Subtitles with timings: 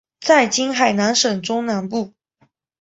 [0.21, 2.11] 在今海南省中南部。